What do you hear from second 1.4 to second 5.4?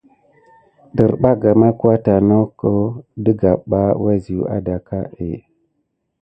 makuata noko ɗegamɓa wusi aɗak é.